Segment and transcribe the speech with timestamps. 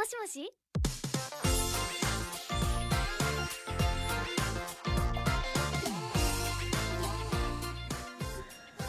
[0.00, 0.51] もしもし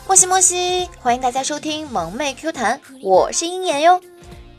[0.09, 4.01] 莫西莫西，欢迎大家收听萌妹 Q 弹，我是鹰眼哟。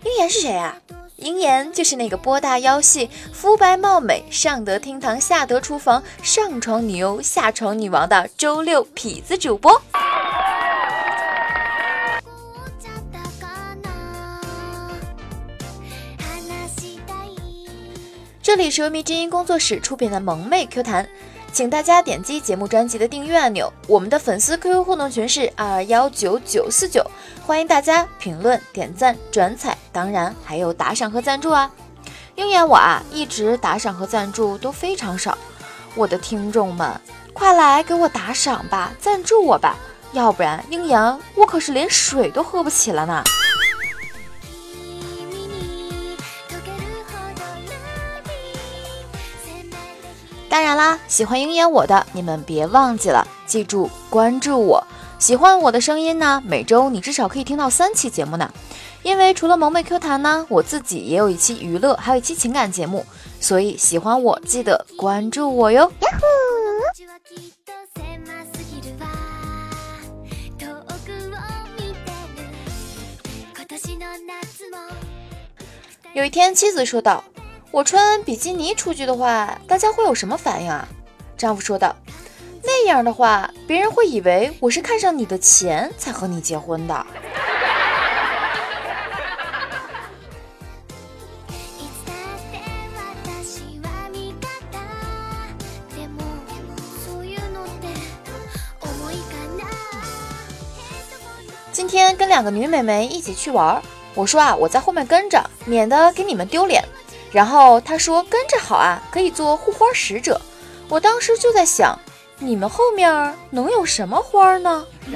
[0.04, 0.78] 鹰眼是谁啊？
[1.18, 9.82] 鹰眼就是那个波大腰细、肤白貌美、上得厅堂下得厨房、上床女优下床女王的周六痞子主播。
[18.44, 21.08] 这里是由迷之音工作室出品的萌妹 Q 弹，
[21.54, 23.72] 请大家点击节目专辑的订阅按钮。
[23.88, 27.02] 我们的粉丝 QQ 互动群是二幺九九四九，
[27.48, 31.72] 欢迎大家评论、点赞、转采，当然还有打赏和赞助啊！
[32.36, 35.38] 鹰眼我啊，一直打赏和赞助都非常少，
[35.96, 37.00] 我的听众们，
[37.32, 39.78] 快来给我打赏吧，赞助我吧，
[40.12, 41.00] 要不然鹰眼
[41.36, 43.24] 我可是连水都喝不起了呢。
[50.54, 54.86] 当然啦，喜欢鹰眼我的你们别忘记了，记住关注我。
[55.18, 58.54] 喜欢我的声音呢，每周你至少可以听到三期节目呢。
[59.02, 63.04] 因为除了萌妹 Q 弹呢，我自己也有一期娱乐，还有一期情感节目，
[63.40, 65.92] 所以喜欢我记得关注我哟。
[76.14, 77.24] 有一天，妻子说道。
[77.74, 80.88] 我穿比基尼出去的话，大家会有什么反应啊？
[81.36, 81.96] 丈夫说道
[82.62, 87.04] ：“那样的话，别人会以为我是看上你的钱才和你结婚的。”
[101.72, 103.82] 今天跟两个女美眉一起去玩，
[104.14, 106.88] 我说啊，我在后面跟着，免得给你们丢脸。
[107.34, 110.40] 然后他说：“跟着好啊，可以做护花使者。”
[110.88, 111.98] 我当时就在想，
[112.38, 114.86] 你们后面能有什么花呢？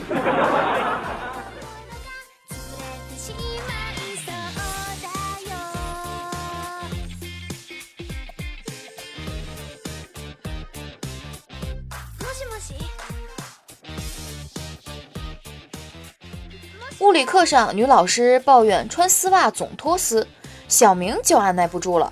[17.00, 20.28] 物理课上，女老师抱怨穿丝袜总脱丝。
[20.68, 22.12] 小明就按耐不住了，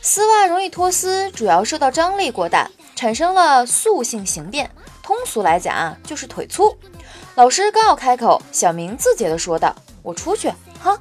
[0.00, 4.70] 丝袜容易脱丝，主要受到张力过大，产生了塑性形变。
[5.02, 6.76] 通俗来讲啊，就是腿粗。
[7.34, 10.98] 老师刚要开口，小明自觉地说道：“我出去，哈。”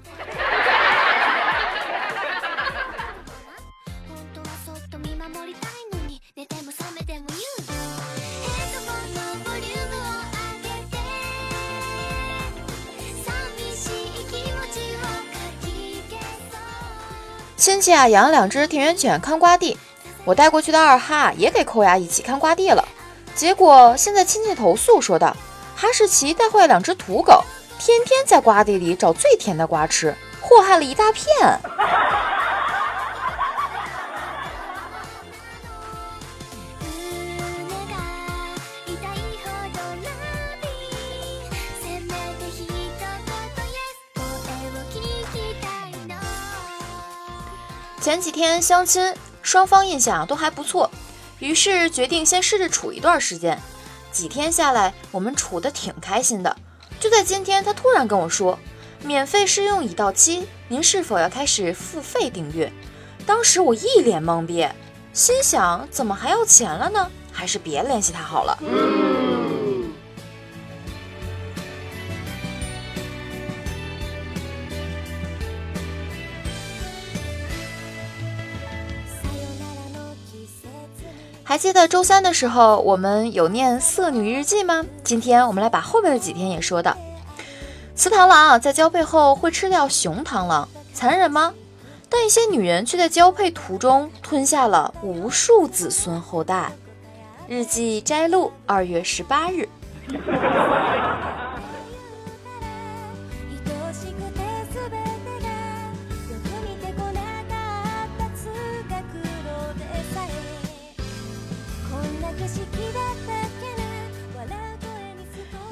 [17.63, 19.77] 亲戚啊，养两只田园犬看瓜地，
[20.25, 22.85] 我带过去的二哈也给扣牙一起看瓜地了。
[23.35, 25.33] 结果现在亲戚投诉说道，
[25.73, 27.41] 哈士奇带坏两只土狗，
[27.79, 31.25] 天天在瓜地里找最甜的瓜吃，祸害了一大片。
[48.03, 50.91] 前几天相亲，双方印象都还不错，
[51.39, 53.57] 于是决定先试着处一段时间。
[54.11, 56.53] 几天下来，我们处的挺开心的。
[56.99, 58.59] 就在今天，他突然跟我说，
[59.03, 62.69] 免费试用已到期，您是否要开始付费订阅？
[63.25, 64.67] 当时我一脸懵逼，
[65.13, 67.09] 心想怎么还要钱了呢？
[67.31, 69.22] 还是别联系他好了。
[81.53, 84.83] 还记得周三的时候，我们有念《色女日记》吗？
[85.03, 86.97] 今天我们来把后面的几天也说到。
[87.93, 91.53] 雌螳螂在交配后会吃掉雄螳螂，残忍吗？
[92.09, 96.71] 但一些女人却在交配途中吞下了无数子孙后代。
[97.47, 99.69] 日记摘录：二月十八日。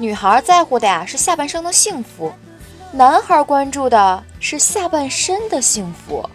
[0.02, 2.32] 女孩在乎的呀是下半生的幸福，
[2.90, 6.28] 男孩关注的是下半身的幸福。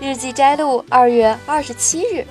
[0.00, 2.26] 日记摘录：二月二十七日。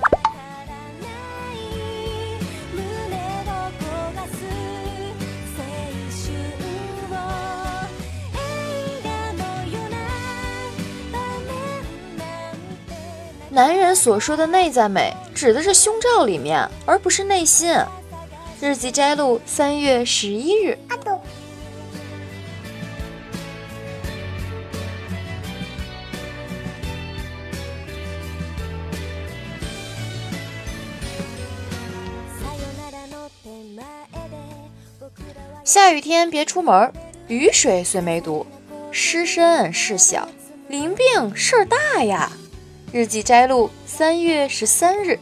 [13.48, 17.74] 男人所说的内在美，指的是胸罩里面，而不是内心。
[18.66, 20.76] 日记摘录，三月十一日。
[35.64, 36.92] 下雨天别出门，
[37.28, 38.44] 雨水虽没毒，
[38.90, 40.28] 湿身事小，
[40.66, 42.32] 淋病事儿大呀。
[42.92, 45.20] 日记摘录，三月十三日。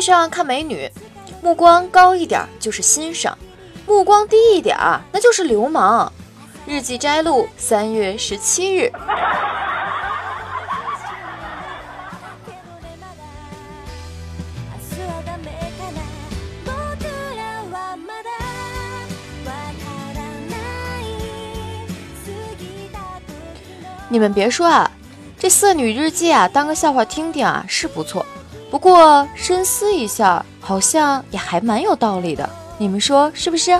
[0.00, 0.90] 上看美女，
[1.42, 3.36] 目光高一点就是欣赏，
[3.86, 4.76] 目光低一点
[5.12, 6.12] 那就是流氓。
[6.66, 8.92] 日记摘录，三月十七日。
[24.12, 24.90] 你们别说啊，
[25.38, 28.26] 这《色女日记》啊，当个笑话听听啊是不错，
[28.70, 32.48] 不过深思一下，好像也还蛮有道理的。
[32.78, 33.78] 你们说是不是？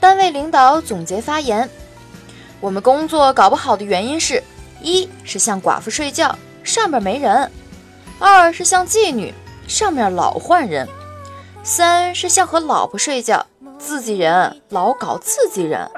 [0.00, 1.68] 单位领导总结发言：
[2.60, 4.42] 我们工作搞不好的原因是：
[4.86, 7.50] 一是像寡妇睡觉，上面没人；
[8.20, 9.34] 二是像妓女，
[9.66, 10.86] 上面老换人；
[11.64, 13.44] 三是像和老婆睡觉，
[13.80, 15.90] 自己人老搞自己人。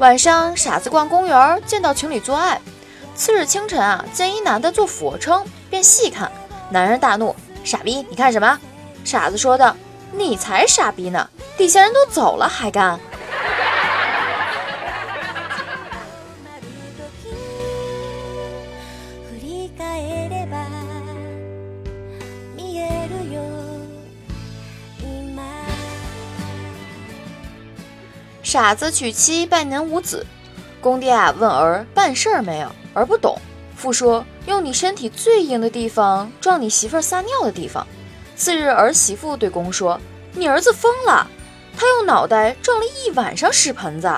[0.00, 2.58] 晚上，傻子逛公园，见到情侣做爱。
[3.14, 6.32] 次日清晨啊，见一男的做俯卧撑，便细看。
[6.70, 8.58] 男人大怒：“傻逼，你看什么？”
[9.04, 9.76] 傻子说道
[10.10, 12.98] ：“你才傻逼呢，底下人都走了还干。”
[28.52, 30.26] 傻子娶妻拜年无子，
[30.80, 33.38] 公爹啊问儿办事儿没有，儿不懂。
[33.76, 37.86] 父说用你身体最硬的地方撞你媳妇儿撒尿的地方。
[38.34, 40.00] 次日儿媳妇对公说
[40.34, 41.24] ：“你儿子疯了，
[41.78, 44.12] 他用脑袋撞了一晚上屎盆子。”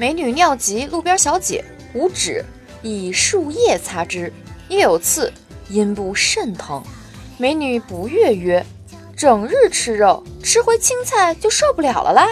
[0.00, 1.62] 美女尿急，路边小姐
[1.92, 2.42] 无纸，
[2.80, 4.32] 以树叶擦之，
[4.70, 5.30] 叶有刺，
[5.68, 6.82] 阴部甚疼。
[7.36, 8.64] 美女不悦曰
[9.14, 12.26] ：“整日吃肉，吃回青菜就受不了了啦。”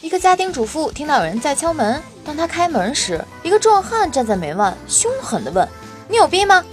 [0.00, 2.02] 一个家庭主妇听到有人在敲门。
[2.24, 5.68] 当他开门时，一个壮汉站在门外，凶狠地问
[6.08, 6.64] ：“你有病吗？”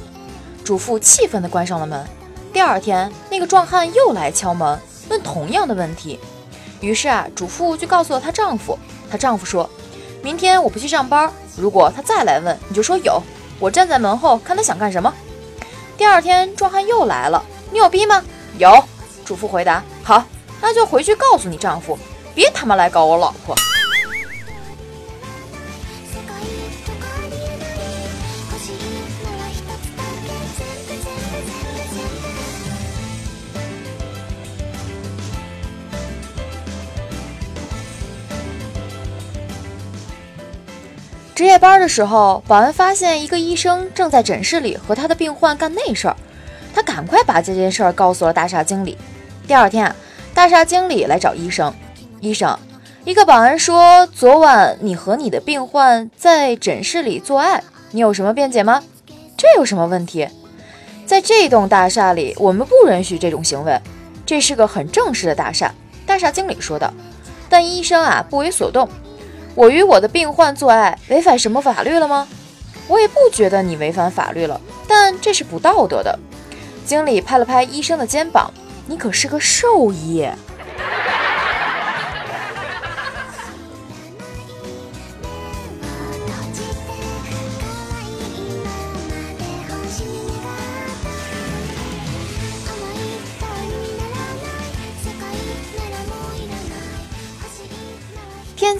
[0.63, 2.08] 主妇气愤地关上了门。
[2.53, 4.79] 第二天，那个壮汉又来敲门，
[5.10, 6.20] 问同样的问题。
[6.79, 8.77] 于是啊，主妇就告诉了她丈夫。
[9.10, 9.70] 她丈夫说
[10.24, 13.22] ：“明天我不去上班，如果他再来问，你就说有，
[13.60, 15.13] 我站在门后看他想干什么。”
[15.98, 18.24] 第二天，壮汉又来了：“你有逼吗
[18.58, 18.84] ？”“有。”
[19.25, 19.84] 主妇回答。
[20.01, 20.24] “好，
[20.62, 21.98] 那就回去告诉你丈夫，
[22.34, 23.55] 别他妈来搞我老婆。”
[41.41, 46.15] 值夜班的时候，保安发现一个医生正在诊室里和他的病患干那事儿，
[46.71, 48.95] 他赶快把这件事儿告诉了大厦经理。
[49.48, 49.95] 第二天，
[50.36, 51.74] 大厦经理来找医生，
[52.19, 52.55] 医生，
[53.05, 58.83] 一个保安说昨晚你和你的病患在诊室里做爱，你有什么辩解吗？
[59.36, 60.27] 这有什么问题？
[61.07, 63.81] 在这栋大厦里，我们不允许这种行为，
[64.27, 65.74] 这是个很正式的大厦。
[66.05, 66.93] 大厦经理说道。
[67.50, 68.88] 但医生啊不为所动。
[69.53, 72.27] 我与我的病患做爱，违反什么法律了吗？
[72.88, 76.17] 我也不觉得你违反法律了，但这是不道德的。
[76.86, 78.51] 经理拍了拍医生的肩膀，
[78.88, 80.27] 你可是个兽医。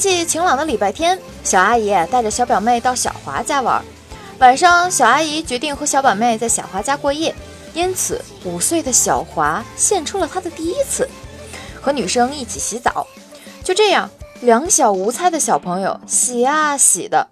[0.02, 3.86] 气晴朗的礼拜天，小阿姨带着小表妹到小华家玩。
[4.40, 7.36] 晚上，小阿姨决定和小表妹在小华家过夜，
[7.76, 11.08] 因此五岁的小华献出了他的第一次，
[11.80, 13.06] 和女生一起洗澡。
[13.64, 17.28] 就这样，两小无猜的小朋友洗啊洗的。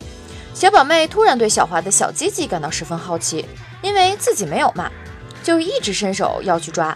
[0.53, 3.47] 小表妹突然对小华的小鸡鸡感到十分好奇，
[3.81, 4.91] 因为自己没有嘛，
[5.41, 6.95] 就一直伸手要去抓。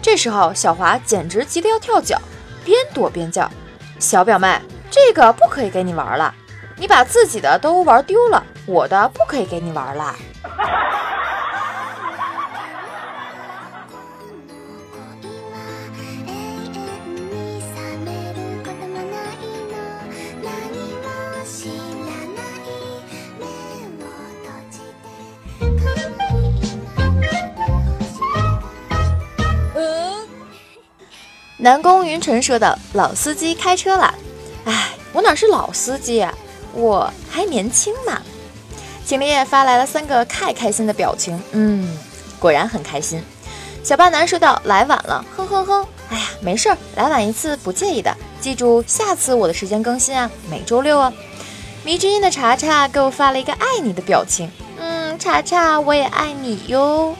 [0.00, 2.18] 这时候，小华简直急得要跳脚，
[2.64, 3.50] 边躲边叫
[4.00, 4.58] ：“小表妹！”
[5.02, 6.32] 这个不可以给你玩了，
[6.76, 10.14] 你把自己的都玩丢了，我的不可以给你玩了。
[31.58, 34.14] 南宫云晨说道：“老司机开车了。”
[34.66, 36.32] 哎，我哪是老司机啊，
[36.72, 38.20] 我还年轻嘛。
[39.04, 41.98] 秦烈发来了三个太开心的表情，嗯，
[42.38, 43.20] 果然很开心。
[43.82, 48.14] 小巴男说道：“来晚了，哼哼哼。”哎呀，没事儿，来晚一次不介意的。
[48.40, 51.12] 记住，下次我的时间更新啊，每周六哦。
[51.82, 57.16] 迷之音的查查给我发了一个爱你的表情，嗯，查查我也爱你哟。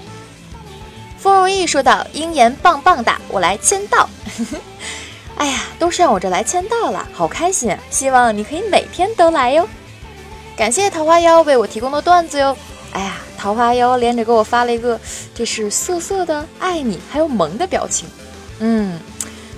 [1.18, 4.08] 风如意说道：“鹰眼棒棒哒，我来签到。”
[5.40, 7.74] 哎呀，都上我这来签到了，好开心！
[7.88, 9.66] 希望你可以每天都来哟。
[10.54, 12.54] 感谢桃花妖为我提供的段子哟。
[12.92, 15.00] 哎呀，桃花妖连着给我发了一个，
[15.34, 18.06] 这是涩涩的爱你，还有萌的表情。
[18.58, 19.00] 嗯，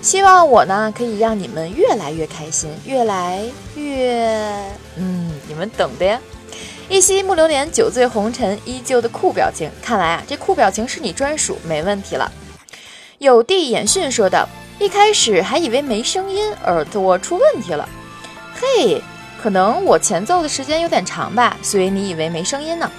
[0.01, 3.43] 希望我呢可以让你们越来越开心，越来
[3.75, 4.55] 越……
[4.95, 6.21] 嗯，你们懂的呀。
[6.89, 9.69] 一夕木流年，酒醉红尘，依旧的酷表情。
[9.83, 12.31] 看来啊，这酷表情是你专属，没问题了。
[13.19, 14.49] 有地演训说的。
[14.83, 17.89] 一开始还以为没声音，耳朵出问题了。
[18.53, 19.01] 嘿，
[19.41, 22.91] 可能我前奏的时间有点长吧，所以你以为没声音呢。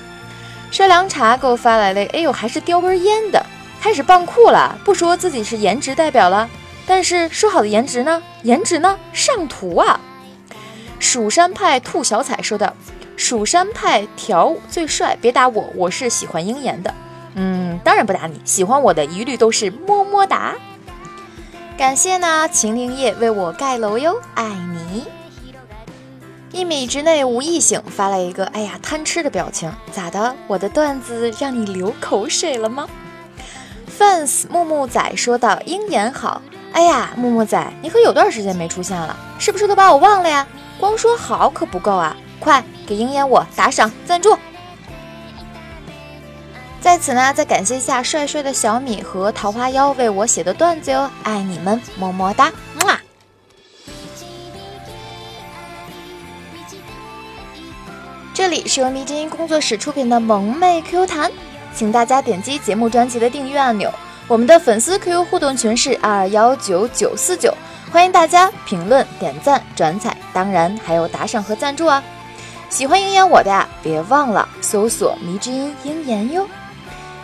[0.72, 3.46] 烧凉茶给我发来了，哎呦，还是叼根烟的，
[3.82, 4.80] 开始扮酷了。
[4.86, 6.50] 不说自己是颜值代表了，
[6.88, 8.24] 但是说好的颜值呢？
[8.44, 8.98] 颜值呢？
[9.12, 10.00] 上图啊！
[11.00, 12.74] 蜀山派兔小彩说的，
[13.18, 16.94] 蜀山派条最帅，别打我，我是喜欢鹰眼的。
[17.36, 20.56] 嗯，当然不打你，喜欢我的一律都是么么哒。
[21.76, 25.06] 感谢呢，秦灵叶为我盖楼哟，爱你。
[26.52, 30.36] 一米之内无异性发来一个哎呀贪吃的表情，咋的？
[30.46, 32.88] 我的段子让你流口水了吗
[34.00, 36.42] ？fans 木木仔说道：“鹰眼好，
[36.74, 40.48] 哎呀，木木仔，你可有段时间没出现了，是不是都把我忘了呀？
[40.80, 44.38] 光说好可不够啊，快给鹰眼我打赏赞助。”
[46.84, 53.00] 在此呢，再感谢一下帅帅的小米和桃花妖为我写的段子哟，爱你们，么么哒，么。
[58.34, 61.32] 这里是由迷之音工作室出品的萌妹 Q 弹，
[61.74, 63.90] 请大家点击节目专辑的订阅按钮。
[64.28, 67.56] 我们的粉丝 QQ 互动群是二幺九九四九，
[67.94, 72.04] 欢迎大家评论、点赞、转载，当然还有打赏和赞助啊！
[72.70, 76.46] 喜欢鹰眼我的呀，别忘了搜索迷之音鹰眼哟。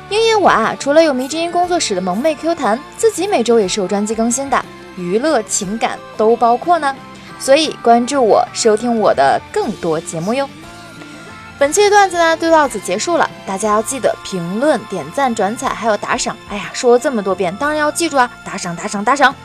[0.10, 6.96] 鹰眼我啊，除了有迷之音工作室的萌妹 Q 弹，自己每周也是有专辑更新的，娱乐情感都包括呢。
[7.38, 10.50] 所以关注我，收听我的更多节目哟。
[11.60, 16.36] 本期的段子呢，就到此结束了，大家要记得评论、点赞、转采，还有打赏。
[16.50, 19.36] 哎呀，说了这么多遍，当然要记住啊，打赏、打赏、打赏！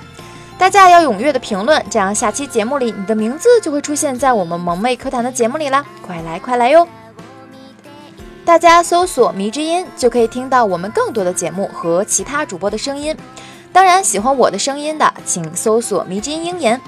[0.57, 5.85] 大家要踊跃的评论，这样下期节目里你的名字就会出现在我们萌妹 Q 弹的节目里啦！
[6.01, 6.89] 快来，快来哟！
[8.45, 13.17] 大家搜索“迷之音”就可以听到我们更多的节目和其他主播的声音。
[13.73, 16.79] 当然，喜欢我的声音的，请搜索“迷之音鹰眼”。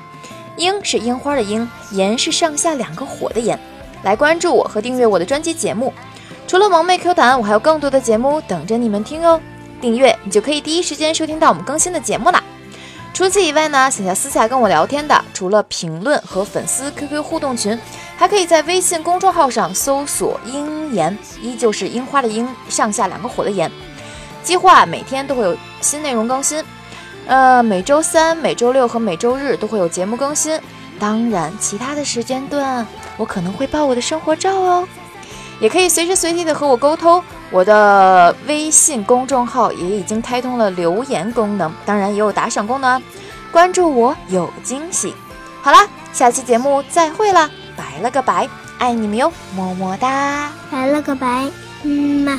[0.58, 3.58] 樱是樱花的樱，言是上下两个火的言。
[4.02, 5.92] 来关注我和订阅我的专辑节目。
[6.46, 9.40] 除了萌妹 Q 弹，我还有更多的节目等着你们听哦。
[9.80, 12.42] 订阅你就可以第一时间收听到我们更新的节目啦。
[13.14, 17.78] 除此以外呢，想要私下跟我聊天的，除了评论和粉丝 QQ 互动群。
[18.16, 23.70] 还可以在微信公众号上搜索“樱言”，依旧是樱花的樱，上下两个火的言。
[24.42, 26.64] 计划每天都会有新内容更新，
[27.26, 30.58] 呃，每周三、每周六和每周日都会有节目更新。
[30.98, 32.86] 当然，其他的时间段
[33.18, 34.88] 我可能会爆我的生活照哦，
[35.60, 37.22] 也可以随时随地的和我沟通。
[37.50, 43.02] 我的微信公众号也已经开通了留言功能，当然也有打赏功能，
[43.52, 45.14] 关注我有惊喜。
[45.60, 47.50] 好啦，下期节目再会了。
[47.96, 48.46] 白了个白
[48.78, 50.52] 爱你们哟么么哒。
[50.70, 51.50] 白了个白
[51.82, 52.38] 嗯嘛。